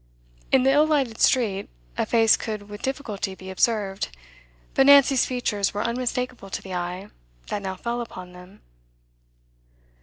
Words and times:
In 0.51 0.63
the 0.63 0.71
ill 0.71 0.87
lighted 0.87 1.21
street 1.21 1.69
a 1.95 2.07
face 2.07 2.35
could 2.35 2.63
with 2.69 2.81
difficulty 2.81 3.35
be 3.35 3.51
observed, 3.51 4.09
but 4.73 4.87
Nancy's 4.87 5.27
features 5.27 5.75
were 5.75 5.83
unmistakable 5.83 6.49
to 6.49 6.61
the 6.63 6.73
eye 6.73 7.09
that 7.49 7.61
now 7.61 7.75
fell 7.75 8.01
upon 8.01 8.31
them. 8.33 8.61